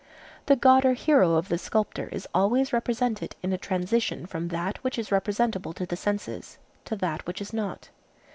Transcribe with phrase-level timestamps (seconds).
[0.47, 4.83] The god or hero of the sculptor is always represented in a transition from that
[4.83, 7.89] which is representable to the senses, to that which is not.